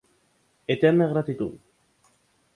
Eterna 0.75 1.07
gratitud. 1.13 1.59